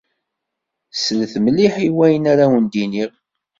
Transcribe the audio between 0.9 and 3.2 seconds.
Slet mliḥ i wayen ara awen-d-iniɣ.